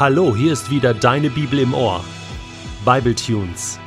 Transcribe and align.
Hallo, 0.00 0.34
hier 0.34 0.54
ist 0.54 0.70
wieder 0.70 0.94
deine 0.94 1.28
Bibel 1.28 1.58
im 1.58 1.74
Ohr. 1.74 2.02
Bible 2.86 3.14
Tunes. 3.14 3.78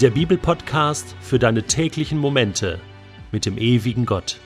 Der 0.00 0.10
Bibelpodcast 0.10 1.16
für 1.20 1.40
deine 1.40 1.64
täglichen 1.64 2.18
Momente 2.18 2.78
mit 3.32 3.44
dem 3.44 3.58
ewigen 3.58 4.06
Gott. 4.06 4.38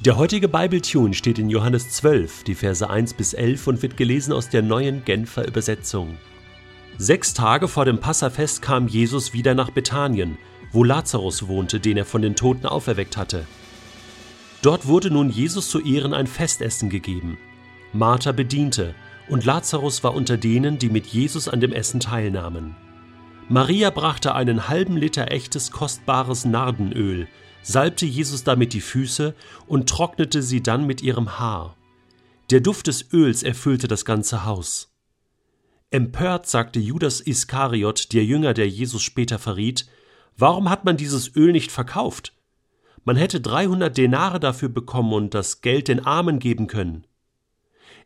Der 0.00 0.16
heutige 0.16 0.48
Bible 0.48 0.82
Tune 0.82 1.14
steht 1.14 1.38
in 1.38 1.48
Johannes 1.48 1.90
12, 1.90 2.42
die 2.42 2.56
Verse 2.56 2.90
1 2.90 3.14
bis 3.14 3.32
11 3.32 3.64
und 3.68 3.82
wird 3.82 3.96
gelesen 3.96 4.32
aus 4.32 4.48
der 4.48 4.62
neuen 4.62 5.04
Genfer 5.04 5.46
Übersetzung. 5.46 6.18
Sechs 6.98 7.32
Tage 7.32 7.68
vor 7.68 7.84
dem 7.84 8.00
Passafest 8.00 8.62
kam 8.62 8.88
Jesus 8.88 9.34
wieder 9.34 9.54
nach 9.54 9.70
Bethanien, 9.70 10.36
wo 10.72 10.82
Lazarus 10.82 11.46
wohnte, 11.46 11.78
den 11.78 11.96
er 11.96 12.06
von 12.06 12.22
den 12.22 12.34
Toten 12.34 12.66
auferweckt 12.66 13.16
hatte. 13.16 13.46
Dort 14.62 14.88
wurde 14.88 15.12
nun 15.12 15.30
Jesus 15.30 15.70
zu 15.70 15.80
Ehren 15.80 16.12
ein 16.12 16.26
Festessen 16.26 16.90
gegeben. 16.90 17.38
Martha 17.92 18.32
bediente, 18.32 18.96
und 19.28 19.44
Lazarus 19.44 20.04
war 20.04 20.14
unter 20.14 20.36
denen, 20.36 20.78
die 20.78 20.88
mit 20.88 21.06
Jesus 21.06 21.48
an 21.48 21.60
dem 21.60 21.72
Essen 21.72 22.00
teilnahmen. 22.00 22.76
Maria 23.48 23.90
brachte 23.90 24.34
einen 24.34 24.68
halben 24.68 24.96
Liter 24.96 25.30
echtes 25.30 25.70
kostbares 25.70 26.44
Nardenöl, 26.44 27.28
salbte 27.62 28.06
Jesus 28.06 28.44
damit 28.44 28.72
die 28.72 28.80
Füße 28.80 29.34
und 29.66 29.88
trocknete 29.88 30.42
sie 30.42 30.62
dann 30.62 30.86
mit 30.86 31.02
ihrem 31.02 31.38
Haar. 31.38 31.76
Der 32.50 32.60
Duft 32.60 32.86
des 32.86 33.12
Öls 33.12 33.42
erfüllte 33.42 33.88
das 33.88 34.04
ganze 34.04 34.44
Haus. 34.44 34.92
Empört 35.90 36.48
sagte 36.48 36.80
Judas 36.80 37.20
Iskariot, 37.20 38.12
der 38.12 38.24
Jünger, 38.24 38.54
der 38.54 38.68
Jesus 38.68 39.02
später 39.02 39.38
verriet, 39.38 39.88
Warum 40.36 40.68
hat 40.68 40.84
man 40.84 40.96
dieses 40.96 41.34
Öl 41.34 41.52
nicht 41.52 41.72
verkauft? 41.72 42.34
Man 43.04 43.16
hätte 43.16 43.40
300 43.40 43.96
Denare 43.96 44.40
dafür 44.40 44.68
bekommen 44.68 45.12
und 45.12 45.32
das 45.32 45.60
Geld 45.60 45.88
den 45.88 46.04
Armen 46.04 46.38
geben 46.38 46.66
können. 46.66 47.06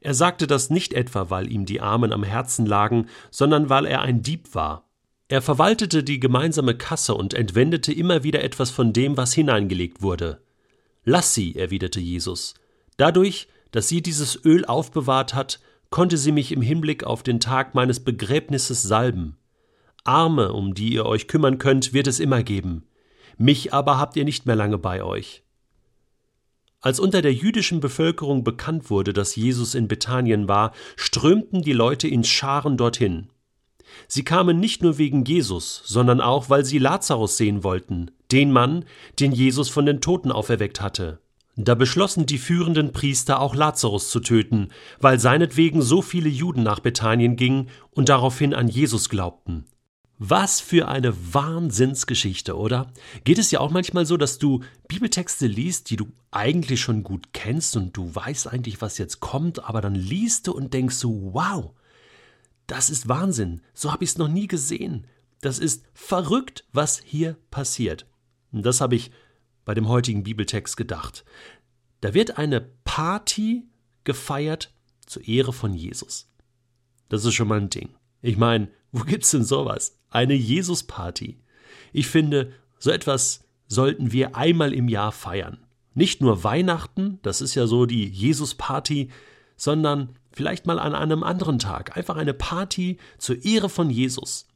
Er 0.01 0.15
sagte 0.15 0.47
das 0.47 0.71
nicht 0.71 0.95
etwa, 0.95 1.31
weil 1.31 1.53
ihm 1.53 1.67
die 1.67 1.81
Armen 1.81 2.13
am 2.13 2.25
Herzen 2.25 2.65
lagen, 2.65 3.07
sondern 3.31 3.69
weil 3.69 3.85
er 3.85 4.01
ein 4.01 4.23
Dieb 4.23 4.55
war. 4.55 4.89
Er 5.29 5.43
verwaltete 5.43 6.03
die 6.03 6.19
gemeinsame 6.19 6.75
Kasse 6.75 7.15
und 7.15 7.35
entwendete 7.35 7.93
immer 7.93 8.25
wieder 8.25 8.43
etwas 8.43 8.71
von 8.71 8.93
dem, 8.93 9.17
was 9.17 9.33
hineingelegt 9.33 10.03
wurde. 10.03 10.43
Lass 11.05 11.35
sie, 11.35 11.55
erwiderte 11.55 12.01
Jesus. 12.01 12.55
Dadurch, 12.97 13.49
dass 13.71 13.89
sie 13.89 14.03
dieses 14.03 14.45
Öl 14.45 14.65
aufbewahrt 14.65 15.35
hat, 15.35 15.61
konnte 15.91 16.17
sie 16.17 16.33
mich 16.33 16.51
im 16.53 16.63
Hinblick 16.63 17.05
auf 17.05 17.23
den 17.23 17.41
Tag 17.41 17.75
meines 17.75 18.01
Begräbnisses 18.01 18.83
salben. 18.83 19.37
Arme, 20.05 20.53
um 20.53 20.75
die 20.75 20.93
ihr 20.95 21.07
euch 21.07 21.29
kümmern 21.29 21.59
könnt, 21.59 21.93
wird 21.93 22.07
es 22.07 22.21
immer 22.21 22.43
geben. 22.43 22.87
Mich 23.37 23.73
aber 23.73 23.99
habt 23.99 24.17
ihr 24.17 24.25
nicht 24.25 24.47
mehr 24.47 24.57
lange 24.57 24.79
bei 24.79 25.03
euch. 25.03 25.45
Als 26.81 26.99
unter 26.99 27.21
der 27.21 27.35
jüdischen 27.35 27.81
Bevölkerung 27.81 28.43
bekannt 28.43 28.89
wurde, 28.89 29.13
dass 29.13 29.37
Jesus 29.37 29.75
in 29.75 29.87
Bethanien 29.87 30.49
war, 30.49 30.73
strömten 30.97 31.61
die 31.63 31.75
Leute 31.75 32.09
in 32.09 32.25
Scharen 32.25 32.79
dorthin. 32.79 33.29
Sie 34.09 34.25
kamen 34.25 34.61
nicht 34.61 34.83
nur 34.83 34.97
wegen 34.97 35.25
Jesus, 35.25 35.83
sondern 35.85 36.21
auch, 36.21 36.49
weil 36.49 36.65
sie 36.65 36.79
Lazarus 36.79 37.37
sehen 37.37 37.65
wollten, 37.65 38.11
den 38.33 38.51
Mann, 38.53 38.85
den 39.19 39.33
Jesus 39.33 39.69
von 39.69 39.85
den 39.85 40.01
Toten 40.01 40.33
auferweckt 40.33 40.81
hatte. 40.81 41.21
Da 41.57 41.75
beschlossen 41.75 42.25
die 42.25 42.39
führenden 42.39 42.93
Priester 42.93 43.41
auch 43.41 43.55
Lazarus 43.55 44.09
zu 44.09 44.21
töten, 44.21 44.69
weil 45.01 45.19
seinetwegen 45.21 45.83
so 45.83 46.01
viele 46.01 46.29
Juden 46.29 46.63
nach 46.63 46.81
Bethanien 46.81 47.37
gingen 47.37 47.69
und 47.91 48.09
daraufhin 48.09 48.55
an 48.55 48.69
Jesus 48.69 49.11
glaubten. 49.11 49.67
Was 50.23 50.61
für 50.61 50.87
eine 50.87 51.15
Wahnsinnsgeschichte, 51.33 52.55
oder? 52.55 52.93
Geht 53.25 53.39
es 53.39 53.51
ja 53.53 53.61
auch 53.61 53.71
manchmal 53.71 54.05
so, 54.05 54.19
dass 54.19 54.39
du 54.39 54.63
Bibeltexte 54.87 55.47
liest, 55.47 55.89
die 55.89 55.97
du 55.97 56.13
eigentlich 56.31 56.83
schon 56.83 57.03
gut 57.03 57.33
kennst 57.33 57.75
und 57.75 57.97
du 57.97 58.15
weißt 58.15 58.47
eigentlich, 58.47 58.83
was 58.83 58.99
jetzt 58.99 59.21
kommt, 59.21 59.65
aber 59.65 59.81
dann 59.81 59.95
liest 59.95 60.47
du 60.47 60.53
und 60.53 60.75
denkst 60.75 60.97
so, 60.97 61.31
wow, 61.33 61.71
das 62.67 62.91
ist 62.91 63.09
Wahnsinn, 63.09 63.63
so 63.73 63.93
habe 63.93 64.05
ich 64.05 64.11
es 64.11 64.19
noch 64.19 64.29
nie 64.29 64.47
gesehen. 64.47 65.07
Das 65.41 65.59
ist 65.59 65.87
verrückt, 65.95 66.67
was 66.71 67.01
hier 67.03 67.39
passiert. 67.51 68.05
Und 68.53 68.67
das 68.67 68.83
habe 68.83 68.97
ich 68.97 69.11
bei 69.65 69.73
dem 69.73 69.89
heutigen 69.89 70.23
Bibeltext 70.23 70.77
gedacht. 70.77 71.25
Da 72.03 72.13
wird 72.13 72.37
eine 72.37 72.61
Party 72.61 73.71
gefeiert 74.05 74.75
zur 75.07 75.27
Ehre 75.27 75.55
von 75.55 75.73
Jesus. 75.73 76.31
Das 77.09 77.25
ist 77.25 77.33
schon 77.33 77.49
mal 77.49 77.59
ein 77.59 77.71
Ding. 77.71 77.95
Ich 78.21 78.37
meine, 78.37 78.69
wo 78.93 79.05
gibt's 79.05 79.31
denn 79.31 79.45
sowas? 79.45 79.97
Eine 80.11 80.35
Jesus-Party. 80.35 81.39
Ich 81.93 82.07
finde, 82.09 82.53
so 82.79 82.91
etwas 82.91 83.45
sollten 83.67 84.13
wir 84.13 84.37
einmal 84.37 84.73
im 84.73 84.89
Jahr 84.89 85.13
feiern. 85.13 85.59
Nicht 85.95 86.21
nur 86.21 86.45
Weihnachten, 86.45 87.19
das 87.23 87.41
ist 87.41 87.55
ja 87.55 87.67
so 87.67 87.87
die 87.87 88.07
Jesus-Party, 88.07 89.11
sondern 89.57 90.17
vielleicht 90.33 90.67
mal 90.67 90.79
an 90.79 90.95
einem 90.95 91.23
anderen 91.23 91.59
Tag. 91.59 91.97
Einfach 91.97 92.17
eine 92.17 92.35
Party 92.35 92.99
zur 93.19 93.45
Ehre 93.45 93.69
von 93.69 93.91
Jesus. 93.91 94.47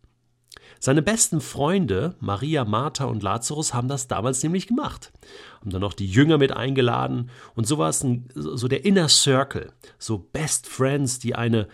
Seine 0.81 1.03
besten 1.03 1.41
Freunde, 1.41 2.15
Maria, 2.21 2.65
Martha 2.65 3.05
und 3.05 3.23
Lazarus, 3.23 3.75
haben 3.75 3.89
das 3.89 4.07
damals 4.07 4.43
nämlich 4.43 4.67
gemacht. 4.67 5.13
Haben 5.61 5.71
dann 5.71 5.81
noch 5.81 5.95
die 5.95 6.07
Jünger 6.07 6.39
mit 6.39 6.53
eingeladen 6.53 7.31
und 7.55 7.67
so 7.67 7.79
war 7.79 7.89
es 7.89 8.05
ein, 8.05 8.29
so 8.35 8.69
der 8.69 8.85
Inner 8.85 9.09
Circle, 9.09 9.73
so 9.99 10.19
Best 10.19 10.67
Friends, 10.67 11.19
die 11.19 11.35
eine, 11.35 11.69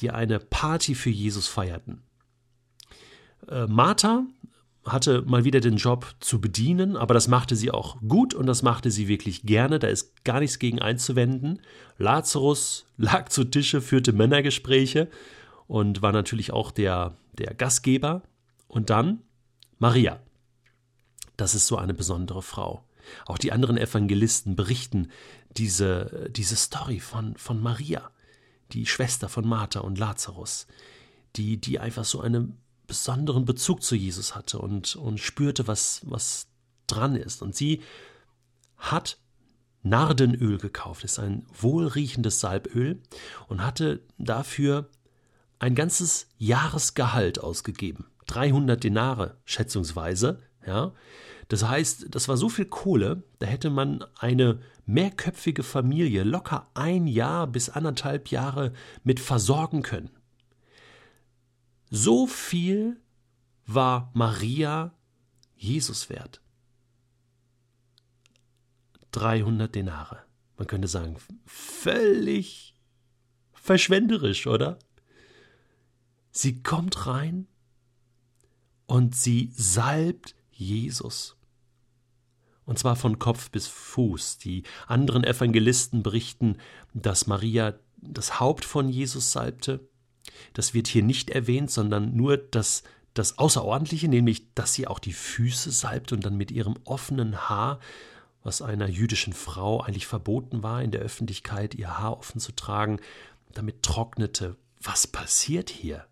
die 0.00 0.10
eine 0.10 0.38
Party 0.38 0.94
für 0.94 1.10
Jesus 1.10 1.48
feierten. 1.48 2.02
Äh, 3.48 3.66
Martha 3.66 4.26
hatte 4.84 5.22
mal 5.22 5.44
wieder 5.44 5.60
den 5.60 5.76
Job 5.76 6.14
zu 6.20 6.40
bedienen, 6.40 6.96
aber 6.96 7.14
das 7.14 7.28
machte 7.28 7.56
sie 7.56 7.70
auch 7.70 8.00
gut 8.06 8.34
und 8.34 8.46
das 8.46 8.62
machte 8.62 8.90
sie 8.90 9.08
wirklich 9.08 9.42
gerne, 9.42 9.78
da 9.78 9.88
ist 9.88 10.24
gar 10.24 10.40
nichts 10.40 10.58
gegen 10.58 10.80
einzuwenden. 10.80 11.60
Lazarus 11.98 12.86
lag 12.96 13.28
zu 13.28 13.44
Tische, 13.44 13.80
führte 13.80 14.12
Männergespräche 14.12 15.08
und 15.66 16.02
war 16.02 16.12
natürlich 16.12 16.52
auch 16.52 16.70
der, 16.70 17.16
der 17.38 17.54
Gastgeber. 17.54 18.22
Und 18.68 18.90
dann 18.90 19.22
Maria. 19.78 20.20
Das 21.36 21.54
ist 21.54 21.66
so 21.66 21.76
eine 21.76 21.94
besondere 21.94 22.42
Frau. 22.42 22.84
Auch 23.26 23.38
die 23.38 23.52
anderen 23.52 23.76
Evangelisten 23.76 24.56
berichten 24.56 25.10
diese, 25.56 26.28
diese 26.30 26.56
Story 26.56 27.00
von, 27.00 27.36
von 27.36 27.62
Maria, 27.62 28.10
die 28.72 28.86
Schwester 28.86 29.28
von 29.28 29.46
Martha 29.46 29.80
und 29.80 29.98
Lazarus, 29.98 30.66
die, 31.36 31.58
die 31.60 31.78
einfach 31.78 32.04
so 32.04 32.20
einen 32.20 32.58
besonderen 32.86 33.44
Bezug 33.44 33.82
zu 33.82 33.94
Jesus 33.94 34.34
hatte 34.34 34.58
und, 34.58 34.96
und 34.96 35.18
spürte, 35.18 35.66
was, 35.66 36.02
was 36.04 36.46
dran 36.86 37.16
ist. 37.16 37.42
Und 37.42 37.54
sie 37.54 37.82
hat 38.76 39.18
Nardenöl 39.82 40.58
gekauft, 40.58 41.04
ist 41.04 41.18
ein 41.18 41.46
wohlriechendes 41.52 42.40
Salböl 42.40 43.00
und 43.48 43.64
hatte 43.64 44.00
dafür 44.18 44.88
ein 45.58 45.74
ganzes 45.74 46.28
Jahresgehalt 46.38 47.40
ausgegeben. 47.40 48.06
300 48.26 48.82
Denare 48.82 49.36
schätzungsweise, 49.44 50.40
ja. 50.66 50.92
Das 51.48 51.62
heißt, 51.62 52.06
das 52.10 52.26
war 52.26 52.36
so 52.36 52.48
viel 52.48 52.64
Kohle, 52.64 53.22
da 53.38 53.46
hätte 53.46 53.70
man 53.70 54.04
eine 54.18 54.58
mehrköpfige 54.86 55.62
Familie 55.62 56.22
locker 56.24 56.70
ein 56.74 57.06
Jahr 57.06 57.46
bis 57.46 57.68
anderthalb 57.68 58.28
Jahre 58.28 58.72
mit 59.04 59.20
versorgen 59.20 59.82
können. 59.82 60.10
So 61.90 62.26
viel 62.26 63.00
war 63.66 64.10
Maria 64.14 64.94
Jesus 65.56 66.08
wert. 66.08 66.40
300 69.12 69.74
Denare. 69.74 70.22
Man 70.56 70.66
könnte 70.66 70.88
sagen, 70.88 71.16
völlig 71.44 72.74
verschwenderisch, 73.52 74.46
oder? 74.46 74.78
Sie 76.30 76.62
kommt 76.62 77.06
rein 77.06 77.46
und 78.86 79.16
sie 79.16 79.50
salbt 79.54 80.34
Jesus. 80.50 81.36
Und 82.66 82.78
zwar 82.78 82.96
von 82.96 83.18
Kopf 83.18 83.50
bis 83.50 83.66
Fuß. 83.66 84.38
Die 84.38 84.64
anderen 84.86 85.24
Evangelisten 85.24 86.02
berichten, 86.02 86.58
dass 86.92 87.26
Maria 87.26 87.74
das 87.96 88.38
Haupt 88.38 88.64
von 88.64 88.88
Jesus 88.88 89.32
salbte 89.32 89.88
das 90.52 90.74
wird 90.74 90.88
hier 90.88 91.02
nicht 91.02 91.30
erwähnt, 91.30 91.70
sondern 91.70 92.14
nur 92.14 92.36
das, 92.36 92.82
das 93.14 93.38
Außerordentliche, 93.38 94.08
nämlich, 94.08 94.54
dass 94.54 94.74
sie 94.74 94.86
auch 94.86 94.98
die 94.98 95.12
Füße 95.12 95.70
salbt 95.70 96.12
und 96.12 96.24
dann 96.24 96.36
mit 96.36 96.50
ihrem 96.50 96.76
offenen 96.84 97.48
Haar, 97.48 97.80
was 98.42 98.62
einer 98.62 98.88
jüdischen 98.88 99.32
Frau 99.32 99.80
eigentlich 99.80 100.06
verboten 100.06 100.62
war, 100.62 100.82
in 100.82 100.90
der 100.90 101.00
Öffentlichkeit 101.00 101.74
ihr 101.74 101.98
Haar 101.98 102.18
offen 102.18 102.40
zu 102.40 102.52
tragen, 102.52 103.00
damit 103.52 103.82
trocknete. 103.82 104.56
Was 104.80 105.06
passiert 105.06 105.70
hier? 105.70 106.06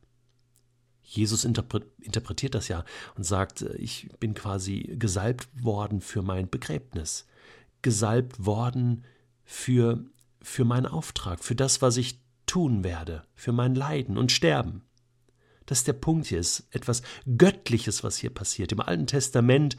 Jesus 1.05 1.45
interpretiert 1.45 2.55
das 2.55 2.69
ja 2.69 2.85
und 3.17 3.25
sagt, 3.25 3.63
ich 3.79 4.09
bin 4.19 4.35
quasi 4.35 4.97
gesalbt 4.99 5.49
worden 5.63 6.01
für 6.01 6.23
mein 6.23 6.49
Begräbnis, 6.49 7.27
gesalbt 7.83 8.45
worden 8.45 9.05
für, 9.45 10.05
für 10.41 10.65
meinen 10.65 10.87
Auftrag, 10.87 11.45
für 11.45 11.55
das, 11.55 11.83
was 11.83 11.97
ich 11.99 12.19
tun 12.47 12.85
werde 12.85 13.25
für 13.35 13.53
mein 13.53 13.75
Leiden 13.75 14.19
und 14.19 14.33
Sterben. 14.33 14.83
Das 15.67 15.79
ist 15.79 15.89
der 15.89 15.95
Punkt 15.95 16.27
hier, 16.27 16.41
ist 16.41 16.67
etwas 16.71 17.03
Göttliches, 17.39 18.05
was 18.05 18.17
hier 18.17 18.31
passiert. 18.31 18.73
Im 18.73 18.81
Alten 18.81 19.07
Testament 19.07 19.77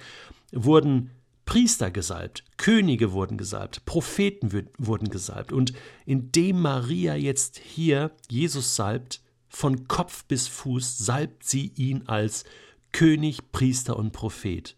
wurden 0.51 1.12
Priester 1.45 1.92
gesalbt, 1.92 2.44
Könige 2.57 3.12
wurden 3.12 3.38
gesalbt, 3.38 3.86
Propheten 3.86 4.68
wurden 4.80 5.10
gesalbt. 5.10 5.54
Und 5.54 5.74
indem 6.06 6.62
Maria 6.62 7.16
jetzt 7.16 7.60
hier 7.60 8.12
Jesus 8.30 8.75
salbt, 8.75 9.21
von 9.56 9.88
Kopf 9.88 10.25
bis 10.25 10.50
Fuß 10.50 10.98
salbt 10.98 11.46
sie 11.46 11.72
ihn 11.75 12.07
als 12.07 12.44
König, 12.92 13.54
Priester 13.54 13.96
und 13.96 14.12
Prophet. 14.12 14.75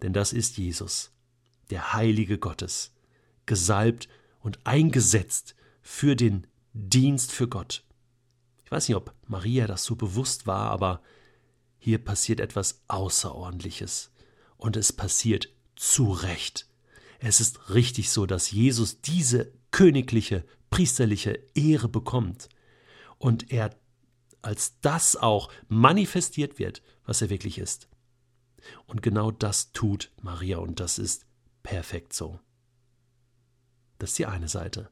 Denn 0.00 0.14
das 0.14 0.32
ist 0.32 0.56
Jesus, 0.56 1.12
der 1.68 1.92
Heilige 1.92 2.38
Gottes, 2.38 2.94
gesalbt 3.44 4.08
und 4.40 4.66
eingesetzt 4.66 5.54
für 5.82 6.16
den 6.16 6.46
Dienst 6.72 7.32
für 7.32 7.48
Gott. 7.48 7.84
Ich 8.64 8.72
weiß 8.72 8.88
nicht, 8.88 8.96
ob 8.96 9.14
Maria 9.26 9.66
das 9.66 9.84
so 9.84 9.94
bewusst 9.94 10.46
war, 10.46 10.70
aber 10.70 11.02
hier 11.78 11.98
passiert 11.98 12.40
etwas 12.40 12.80
Außerordentliches. 12.88 14.10
Und 14.56 14.78
es 14.78 14.90
passiert 14.90 15.50
zu 15.76 16.12
Recht. 16.12 16.66
Es 17.18 17.40
ist 17.40 17.74
richtig 17.74 18.08
so, 18.08 18.24
dass 18.24 18.50
Jesus 18.50 19.02
diese 19.02 19.52
königliche, 19.70 20.46
priesterliche 20.70 21.38
Ehre 21.54 21.88
bekommt 21.90 22.48
und 23.18 23.52
er 23.52 23.76
als 24.42 24.80
das 24.80 25.16
auch 25.16 25.50
manifestiert 25.68 26.58
wird, 26.58 26.82
was 27.04 27.22
er 27.22 27.30
wirklich 27.30 27.58
ist. 27.58 27.88
Und 28.86 29.02
genau 29.02 29.30
das 29.30 29.72
tut 29.72 30.12
Maria 30.20 30.58
und 30.58 30.80
das 30.80 30.98
ist 30.98 31.26
perfekt 31.62 32.12
so. 32.12 32.40
Das 33.98 34.10
ist 34.10 34.18
die 34.18 34.26
eine 34.26 34.48
Seite. 34.48 34.90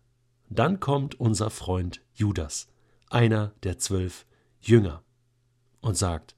Dann 0.48 0.80
kommt 0.80 1.18
unser 1.20 1.50
Freund 1.50 2.00
Judas, 2.14 2.68
einer 3.10 3.54
der 3.62 3.78
zwölf 3.78 4.26
Jünger, 4.60 5.02
und 5.80 5.96
sagt, 5.96 6.36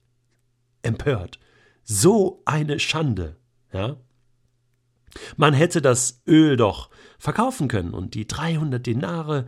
empört, 0.83 1.39
so 1.83 2.43
eine 2.45 2.79
Schande, 2.79 3.37
ja? 3.73 3.97
Man 5.37 5.55
hätte 5.55 5.81
das 5.81 6.23
Öl 6.27 6.57
doch 6.57 6.91
verkaufen 7.19 7.69
können 7.69 7.95
und 7.95 8.15
die 8.15 8.27
300 8.27 8.87
Denare 8.87 9.47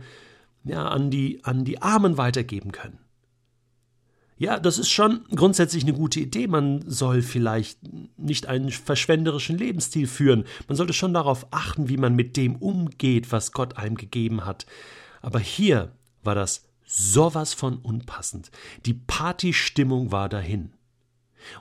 ja, 0.63 0.87
an, 0.87 1.11
die, 1.11 1.43
an 1.43 1.65
die 1.65 1.81
Armen 1.81 2.17
weitergeben 2.17 2.71
können. 2.71 2.99
Ja, 4.41 4.59
das 4.59 4.79
ist 4.79 4.89
schon 4.89 5.23
grundsätzlich 5.35 5.83
eine 5.83 5.93
gute 5.93 6.19
Idee. 6.19 6.47
Man 6.47 6.83
soll 6.89 7.21
vielleicht 7.21 7.77
nicht 8.17 8.47
einen 8.47 8.71
verschwenderischen 8.71 9.55
Lebensstil 9.55 10.07
führen. 10.07 10.45
Man 10.67 10.75
sollte 10.75 10.93
schon 10.93 11.13
darauf 11.13 11.45
achten, 11.51 11.89
wie 11.89 11.97
man 11.97 12.15
mit 12.15 12.37
dem 12.37 12.55
umgeht, 12.55 13.31
was 13.31 13.51
Gott 13.51 13.77
einem 13.77 13.97
gegeben 13.97 14.43
hat. 14.43 14.65
Aber 15.21 15.37
hier 15.37 15.91
war 16.23 16.33
das 16.33 16.67
sowas 16.83 17.53
von 17.53 17.77
unpassend. 17.77 18.49
Die 18.87 18.95
Partystimmung 18.95 20.11
war 20.11 20.27
dahin. 20.27 20.73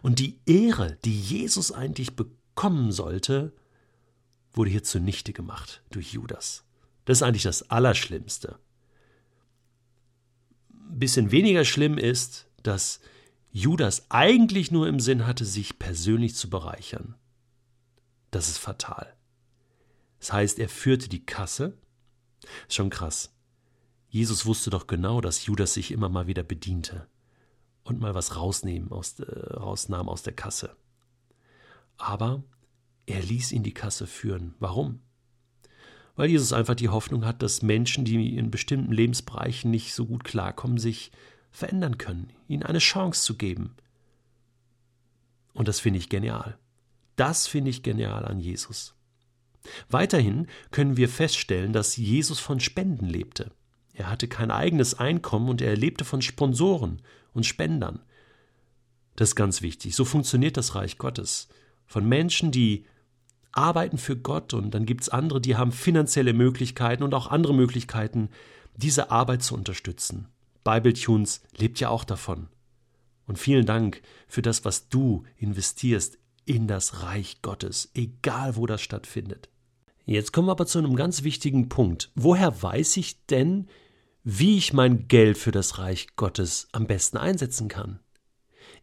Und 0.00 0.19
die 0.19 0.41
Ehre, 0.47 0.97
die 1.05 1.21
Jesus 1.21 1.73
eigentlich 1.73 2.17
bekommen 2.17 2.93
sollte, 2.93 3.53
wurde 4.55 4.71
hier 4.71 4.85
zunichte 4.85 5.35
gemacht 5.35 5.82
durch 5.91 6.15
Judas. 6.15 6.65
Das 7.05 7.19
ist 7.19 7.23
eigentlich 7.25 7.43
das 7.43 7.71
Allerschlimmste. 7.71 8.59
Ein 10.73 10.99
bisschen 10.99 11.31
weniger 11.31 11.67
schlimm 11.67 11.99
ist, 11.99 12.47
dass 12.62 13.00
Judas 13.52 14.06
eigentlich 14.10 14.70
nur 14.70 14.86
im 14.86 15.00
Sinn 15.00 15.26
hatte, 15.26 15.44
sich 15.44 15.78
persönlich 15.78 16.34
zu 16.34 16.48
bereichern. 16.50 17.16
Das 18.30 18.48
ist 18.48 18.58
fatal. 18.58 19.14
Das 20.20 20.32
heißt, 20.32 20.58
er 20.58 20.68
führte 20.68 21.08
die 21.08 21.24
Kasse. 21.24 21.76
Ist 22.68 22.76
schon 22.76 22.90
krass. 22.90 23.34
Jesus 24.08 24.46
wusste 24.46 24.70
doch 24.70 24.86
genau, 24.86 25.20
dass 25.20 25.46
Judas 25.46 25.74
sich 25.74 25.90
immer 25.90 26.08
mal 26.08 26.26
wieder 26.26 26.42
bediente 26.42 27.08
und 27.84 28.00
mal 28.00 28.14
was 28.14 28.36
rausnehmen 28.36 28.90
aus, 28.92 29.18
äh, 29.20 29.54
rausnahm 29.54 30.08
aus 30.08 30.22
der 30.22 30.34
Kasse. 30.34 30.76
Aber 31.96 32.42
er 33.06 33.22
ließ 33.22 33.52
ihn 33.52 33.62
die 33.62 33.74
Kasse 33.74 34.06
führen. 34.06 34.54
Warum? 34.58 35.00
Weil 36.16 36.30
Jesus 36.30 36.52
einfach 36.52 36.74
die 36.74 36.88
Hoffnung 36.88 37.24
hat, 37.24 37.42
dass 37.42 37.62
Menschen, 37.62 38.04
die 38.04 38.36
in 38.36 38.50
bestimmten 38.50 38.92
Lebensbereichen 38.92 39.70
nicht 39.70 39.94
so 39.94 40.06
gut 40.06 40.24
klarkommen, 40.24 40.78
sich 40.78 41.12
verändern 41.50 41.99
können, 41.99 42.31
ihnen 42.49 42.62
eine 42.62 42.79
Chance 42.79 43.23
zu 43.23 43.37
geben. 43.37 43.75
Und 45.52 45.69
das 45.69 45.81
finde 45.81 45.99
ich 45.99 46.08
genial. 46.08 46.58
Das 47.17 47.47
finde 47.47 47.70
ich 47.70 47.82
genial 47.82 48.25
an 48.25 48.41
Jesus. 48.41 48.94
Weiterhin 49.88 50.47
können 50.70 50.97
wir 50.97 51.08
feststellen, 51.08 51.73
dass 51.73 51.97
Jesus 51.97 52.41
von 52.41 52.61
Spenden 52.61 53.06
lebte. 53.06 53.50
Er 53.93 54.08
hatte 54.08 54.29
kein 54.29 54.50
eigenes 54.50 54.94
Einkommen 54.94 55.49
und 55.49 55.61
er 55.61 55.76
lebte 55.76 56.05
von 56.05 56.23
Sponsoren 56.23 57.02
und 57.35 57.44
Spendern. 57.44 58.00
Das 59.17 59.31
ist 59.31 59.37
ganz 59.37 59.61
wichtig. 59.61 59.94
So 59.94 60.06
funktioniert 60.06 60.56
das 60.56 60.75
Reich 60.75 60.96
Gottes. 60.96 61.49
Von 61.87 62.08
Menschen, 62.08 62.53
die 62.53 62.87
arbeiten 63.53 63.99
für 63.99 64.17
Gott 64.17 64.55
und 64.55 64.70
dann 64.70 64.87
gibt 64.87 65.03
es 65.03 65.08
andere, 65.08 65.41
die 65.41 65.56
haben 65.56 65.73
finanzielle 65.73 66.32
Möglichkeiten 66.32 67.03
und 67.03 67.12
auch 67.14 67.26
andere 67.26 67.53
Möglichkeiten, 67.53 68.31
diese 68.76 69.11
Arbeit 69.11 69.43
zu 69.43 69.55
unterstützen. 69.55 70.29
Bibletunes 70.64 71.42
lebt 71.56 71.80
ja 71.80 71.88
auch 71.88 72.04
davon. 72.04 72.48
Und 73.26 73.38
vielen 73.38 73.66
Dank 73.66 74.02
für 74.28 74.42
das, 74.42 74.64
was 74.64 74.88
du 74.88 75.24
investierst 75.36 76.18
in 76.44 76.66
das 76.66 77.02
Reich 77.02 77.42
Gottes, 77.42 77.90
egal 77.94 78.56
wo 78.56 78.66
das 78.66 78.82
stattfindet. 78.82 79.50
Jetzt 80.04 80.32
kommen 80.32 80.48
wir 80.48 80.52
aber 80.52 80.66
zu 80.66 80.78
einem 80.78 80.96
ganz 80.96 81.22
wichtigen 81.22 81.68
Punkt. 81.68 82.10
Woher 82.16 82.62
weiß 82.62 82.96
ich 82.96 83.24
denn, 83.26 83.68
wie 84.24 84.56
ich 84.56 84.72
mein 84.72 85.06
Geld 85.06 85.38
für 85.38 85.52
das 85.52 85.78
Reich 85.78 86.08
Gottes 86.16 86.68
am 86.72 86.86
besten 86.86 87.16
einsetzen 87.16 87.68
kann? 87.68 88.00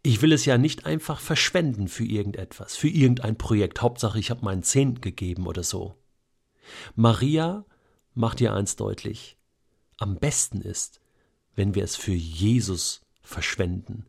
Ich 0.04 0.22
will 0.22 0.32
es 0.32 0.46
ja 0.46 0.58
nicht 0.58 0.86
einfach 0.86 1.20
verschwenden 1.20 1.90
für 1.90 2.06
irgendetwas, 2.06 2.78
für 2.78 2.88
irgendein 2.88 3.38
Projekt. 3.38 3.82
Hauptsache, 3.82 4.20
ich 4.20 4.30
habe 4.30 4.46
meinen 4.46 4.64
Zehnten 4.64 5.02
gegeben 5.02 5.48
oder 5.48 5.64
so. 5.64 5.96
Maria 6.96 7.66
macht 8.14 8.40
dir 8.40 8.54
eins 8.54 8.76
deutlich. 8.78 9.38
Am 9.98 10.18
besten 10.18 10.62
ist, 10.62 11.02
wenn 11.58 11.76
wir 11.76 11.84
es 11.84 11.98
für 11.98 12.14
Jesus 12.14 13.02
verschwenden, 13.22 14.06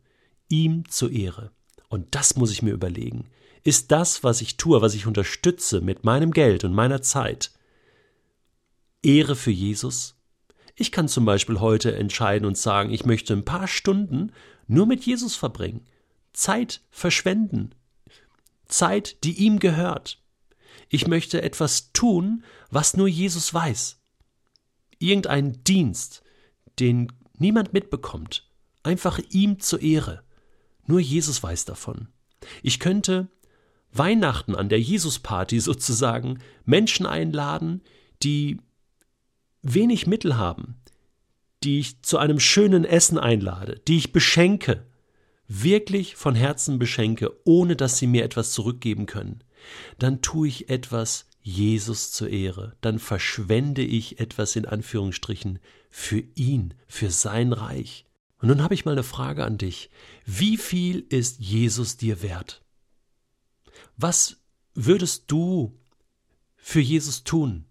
ihm 0.47 0.87
zur 0.87 1.11
Ehre. 1.11 1.51
Und 1.89 2.15
das 2.15 2.37
muss 2.37 2.51
ich 2.51 2.61
mir 2.61 2.71
überlegen. 2.71 3.25
Ist 3.63 3.91
das, 3.91 4.23
was 4.23 4.39
ich 4.39 4.55
tue, 4.55 4.81
was 4.81 4.93
ich 4.93 5.07
unterstütze 5.07 5.81
mit 5.81 6.05
meinem 6.05 6.31
Geld 6.31 6.63
und 6.63 6.73
meiner 6.73 7.01
Zeit, 7.01 7.51
Ehre 9.01 9.35
für 9.35 9.51
Jesus? 9.51 10.15
Ich 10.75 10.91
kann 10.91 11.09
zum 11.09 11.25
Beispiel 11.25 11.59
heute 11.59 11.93
entscheiden 11.93 12.45
und 12.45 12.57
sagen, 12.57 12.91
ich 12.91 13.05
möchte 13.05 13.33
ein 13.33 13.43
paar 13.43 13.67
Stunden 13.67 14.31
nur 14.67 14.85
mit 14.85 15.03
Jesus 15.03 15.35
verbringen, 15.35 15.85
Zeit 16.31 16.81
verschwenden, 16.91 17.73
Zeit, 18.67 19.23
die 19.23 19.33
ihm 19.33 19.59
gehört. 19.59 20.21
Ich 20.87 21.07
möchte 21.07 21.41
etwas 21.41 21.91
tun, 21.91 22.43
was 22.69 22.95
nur 22.95 23.07
Jesus 23.07 23.53
weiß. 23.53 23.99
Irgendein 24.99 25.63
Dienst, 25.63 26.23
den 26.79 27.11
niemand 27.39 27.73
mitbekommt, 27.73 28.49
einfach 28.83 29.19
ihm 29.29 29.59
zur 29.59 29.81
Ehre. 29.81 30.23
Nur 30.85 30.99
Jesus 30.99 31.41
weiß 31.41 31.65
davon. 31.65 32.07
Ich 32.63 32.79
könnte 32.79 33.27
Weihnachten 33.91 34.55
an 34.55 34.69
der 34.69 34.79
Jesus-Party 34.79 35.59
sozusagen 35.59 36.39
Menschen 36.65 37.05
einladen, 37.05 37.81
die 38.23 38.57
wenig 39.61 40.07
Mittel 40.07 40.37
haben, 40.37 40.75
die 41.63 41.79
ich 41.79 42.01
zu 42.01 42.17
einem 42.17 42.39
schönen 42.39 42.85
Essen 42.85 43.17
einlade, 43.17 43.81
die 43.87 43.97
ich 43.97 44.13
beschenke, 44.13 44.85
wirklich 45.47 46.15
von 46.15 46.35
Herzen 46.35 46.79
beschenke, 46.79 47.31
ohne 47.43 47.75
dass 47.75 47.97
sie 47.97 48.07
mir 48.07 48.23
etwas 48.23 48.51
zurückgeben 48.51 49.07
können, 49.07 49.43
dann 49.97 50.21
tue 50.21 50.47
ich 50.47 50.69
etwas 50.69 51.28
Jesus 51.41 52.11
zur 52.11 52.29
Ehre, 52.29 52.75
dann 52.81 52.99
verschwende 52.99 53.81
ich 53.81 54.19
etwas 54.19 54.55
in 54.55 54.65
Anführungsstrichen 54.65 55.59
für 55.89 56.23
ihn, 56.35 56.73
für 56.87 57.11
sein 57.11 57.53
Reich. 57.53 58.05
Und 58.39 58.49
nun 58.49 58.61
habe 58.61 58.73
ich 58.73 58.85
mal 58.85 58.91
eine 58.91 59.03
Frage 59.03 59.45
an 59.45 59.57
dich. 59.57 59.89
Wie 60.25 60.57
viel 60.57 61.05
ist 61.09 61.39
Jesus 61.39 61.97
dir 61.97 62.21
wert? 62.21 62.61
Was 63.97 64.37
würdest 64.73 65.25
du 65.27 65.77
für 66.57 66.79
Jesus 66.79 67.23
tun, 67.23 67.65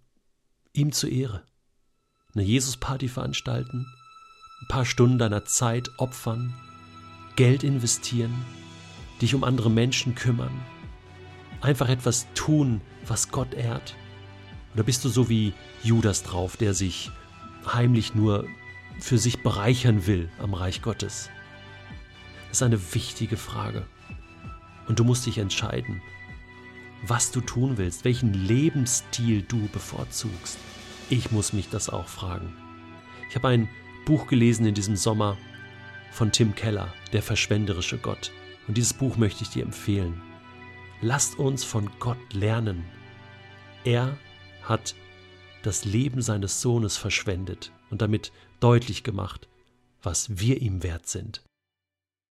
ihm 0.73 0.93
zur 0.93 1.11
Ehre? 1.11 1.45
Eine 2.35 2.45
Jesus-Party 2.45 3.09
veranstalten, 3.09 3.87
ein 4.61 4.69
paar 4.69 4.85
Stunden 4.85 5.19
deiner 5.19 5.45
Zeit 5.45 5.91
opfern, 5.99 6.55
Geld 7.37 7.63
investieren, 7.63 8.45
dich 9.23 9.35
um 9.35 9.45
andere 9.45 9.71
Menschen 9.71 10.15
kümmern, 10.15 10.61
einfach 11.61 11.89
etwas 11.89 12.27
tun, 12.35 12.81
was 13.07 13.31
Gott 13.31 13.55
ehrt? 13.55 13.97
Oder 14.75 14.85
bist 14.85 15.05
du 15.05 15.09
so 15.09 15.29
wie 15.29 15.53
Judas 15.83 16.23
drauf, 16.23 16.57
der 16.57 16.75
sich 16.75 17.11
heimlich 17.73 18.15
nur 18.15 18.47
für 19.01 19.19
sich 19.19 19.43
bereichern 19.43 20.07
will 20.07 20.29
am 20.39 20.55
Reich 20.55 20.83
Gottes? 20.83 21.31
Das 22.49 22.59
ist 22.59 22.63
eine 22.63 22.95
wichtige 22.95 23.37
Frage. 23.37 23.87
Und 24.87 24.99
du 24.99 25.05
musst 25.05 25.27
dich 25.27 25.39
entscheiden, 25.39 26.01
was 27.07 27.31
du 27.31 27.41
tun 27.41 27.77
willst, 27.77 28.05
welchen 28.05 28.33
Lebensstil 28.33 29.43
du 29.43 29.69
bevorzugst. 29.69 30.59
Ich 31.11 31.31
muss 31.31 31.53
mich 31.53 31.69
das 31.69 31.89
auch 31.89 32.09
fragen. 32.09 32.55
Ich 33.29 33.37
habe 33.37 33.49
ein 33.49 33.69
Buch 34.07 34.27
gelesen 34.27 34.67
in 34.67 34.75
diesem 34.75 34.97
Sommer 34.97 35.37
von 36.11 36.33
Tim 36.33 36.55
Keller, 36.55 36.93
Der 37.13 37.23
verschwenderische 37.23 37.99
Gott. 37.99 38.33
Und 38.67 38.77
dieses 38.77 38.95
Buch 38.95 39.17
möchte 39.17 39.45
ich 39.45 39.51
dir 39.51 39.63
empfehlen. 39.63 40.21
Lasst 41.01 41.39
uns 41.39 41.65
von 41.65 41.91
Gott 41.99 42.33
lernen. 42.33 42.85
Er 43.85 44.19
hat 44.63 44.95
das 45.63 45.85
Leben 45.85 46.23
seines 46.23 46.61
Sohnes 46.61 46.97
verschwendet 46.97 47.73
und 47.91 48.03
damit 48.03 48.33
deutlich 48.61 49.03
gemacht, 49.03 49.49
was 50.03 50.39
wir 50.39 50.61
ihm 50.61 50.83
wert 50.83 51.07
sind. 51.09 51.43